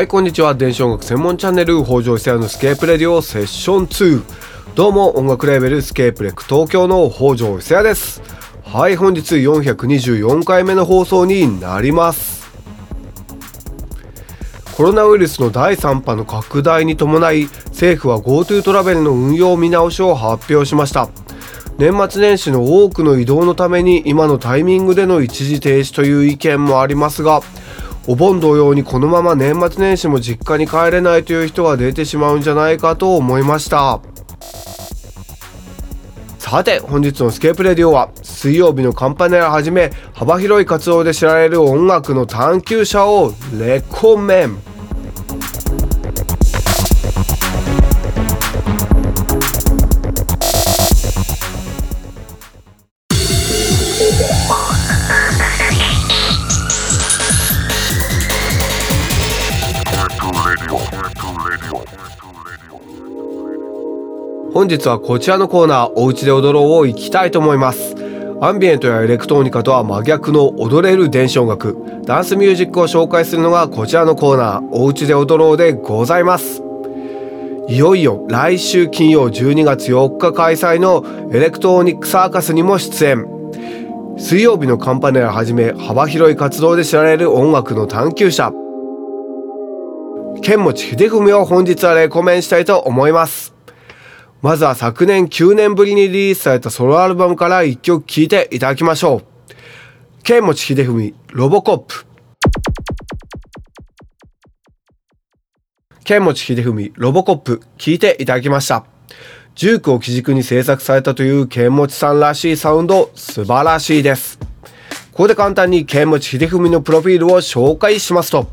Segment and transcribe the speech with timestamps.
[0.00, 0.54] はいこんにちは。
[0.54, 4.22] 電子音楽専門チャンネル北条久也のスケープレディオセッション2
[4.74, 8.22] どうも音楽レーベルスケープレック東京の北条久也です。
[8.64, 12.50] はい本日424回目の放送になります。
[14.74, 21.10] コロナウイルスの第3波の拡大に伴い政府は GoTo トラベルの運用見直しを発表しました。
[21.76, 27.42] 年末年始の多くの移動のために今のタイミングでの一時停止という意見もありますが
[28.06, 34.00] お盆同様にこのまま年末年始も実家に帰れないという人が出てしまうんじゃないかと思いました。
[36.38, 44.56] さて本日のスケープレディオは水曜日のカンパネラはじめ幅広い活動で知られる音楽の探求者をレコメン。
[64.60, 67.94] 本日はこちらのコーナーおうちで踊ろうを行きたいと思います。
[68.42, 76.62] アンビエントやエレクトロニカとは真逆の踊れる電子音楽ダンスミュージックを紹介するのがこちらのコーナーおうちで踊ろうでございます。
[77.68, 83.26] いよいよ来週金曜12月4日開催のエレクトロニックサーカスにも出演。
[84.18, 88.52] 水曜日のカンパネラはじめ幅広い活動で知られる音楽の探求者。
[90.42, 93.58] 剣持秀文を本日はレコメンしたいと思います。
[94.42, 99.24] まずは昨年9年ぶりにリリースされたソロアルバムから1曲聴いていただきましょう。
[100.22, 102.06] 剣持秀文、ロボコップ。
[106.04, 108.86] 剣持秀文、ロボコップ、聴いていただきました。
[109.54, 114.38] ジュークを基軸に制作されたという剣持さんらしいサウンド、素晴らしいです。
[115.12, 118.48] ここで簡単に剣持秀文のプロフィールを紹介しますと、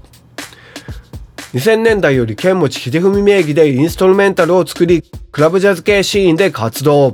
[1.58, 7.12] 2000年代より剣持秀文名義でインストルメンタルを作り、クラブジャズ系シーンで活動。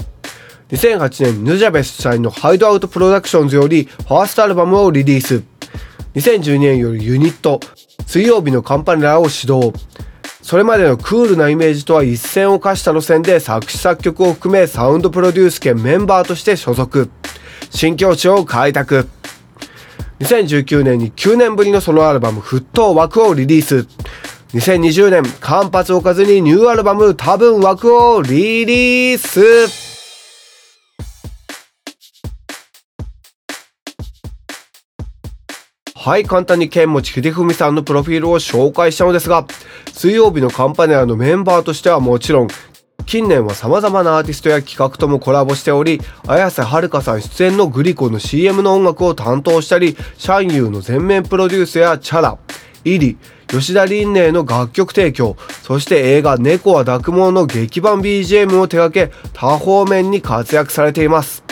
[0.69, 5.43] 2008年、ヌジャベス主催のハイドアウトプロダクションズよりファーストアルバムをリリース。
[6.15, 7.61] 2012年よりユニット、
[8.05, 9.71] 水曜日のカンパネラを始動。
[10.41, 17.09] それまでのクールなイメージとは一線を画した路線で作詞作曲を含めサウンドプロデュース兼メンバーとして所属。
[17.69, 19.07] 新境地を開拓。
[20.19, 23.87] 2019年に9年ぶりのソロアルバム沸騰枠をリリース。
[24.53, 29.41] 2020年、間髪置かずにニューアルバム多分枠をリリース。
[35.95, 39.47] はい、簡単に剣持秀文さんのプロフィールを紹介したのですが、
[39.91, 42.47] 水曜日のカンパネラのメンバーとしてはもちろん、
[43.07, 52.37] 近年は様々なアーティストや企画ともコラボしており、綾瀬はるかさん出演のグリコの CM の音楽を担当したり、シャンユーの全面プロデュースやチャラ、
[52.83, 53.17] イリ、
[53.53, 61.43] 吉田林寧の楽曲提供、そして映画猫は抱くもの劇版 BGM を手掛け、多方面に活躍されています。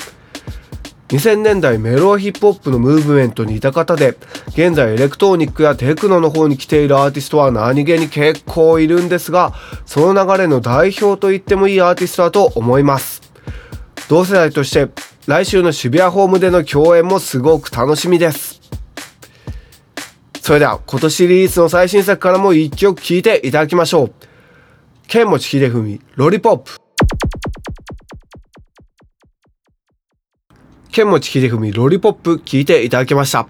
[1.10, 4.18] 2000年代メロヒップホップのムーブメントにいた方で、
[4.48, 9.54] 現在エレクトロニックやテクノの方に来ているアーティストは何気に結構いるんですが、
[9.86, 13.22] その流れの代表と言ってもいいアーティストだと思います。
[14.10, 14.88] 同世代として、
[15.28, 18.51] 来週の渋谷ホームでの共演もすごく楽しみです。
[20.42, 24.14] それでは今年リリースの最新作からも一曲聴いていただきましょう。
[25.08, 26.72] 剣持秀文、ロリポップ。
[30.92, 33.48] 剣持秀文、ロリポップ聴いていただきました。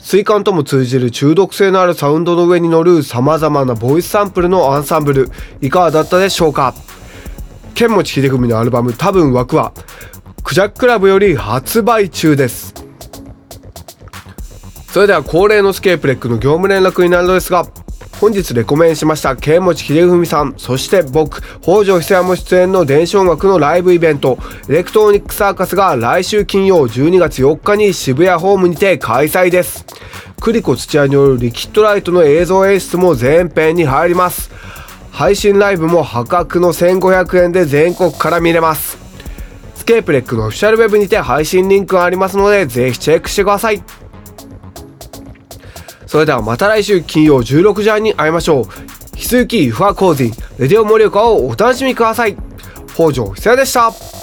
[0.00, 6.74] 水管とも通じる中毒性のあるサウンドの上に乗る様々なボイスサンプルのアンサンブル、いかがだったでしょうか？
[7.74, 9.74] 剣持秀文のアルバム多分枠は、
[10.42, 12.81] クジャックラブより発売中です。
[14.92, 17.64] それでは恒例のスケープレックの業務連絡になるのですが
[18.20, 24.36] 本日レコメンしました剣持秀文さんそして僕北条久也も出演の電子音楽のライブイベント
[24.68, 29.86] エレクトロニックサーカスが来週金曜12月4日に渋谷ホームにて開催です。
[30.40, 34.50] クリコ土屋によるリキッドライトの映像演出も全編に入ります。
[35.10, 38.98] 配信ライブも破格の1500円で全国から見れます。
[39.74, 43.82] スケープレックのオフィシャルウェブにて配信リンクがありますのでぜひチェックしてください。
[46.12, 48.64] それではまた来週金曜16時半に会いましょう。
[49.14, 52.36] 引き続き、ファーコーディ、レディオ盛岡をお楽しみください。
[52.94, 54.21] 北条久也でした。